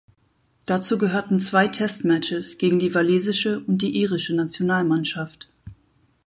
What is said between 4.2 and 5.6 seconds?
Nationalmannschaft.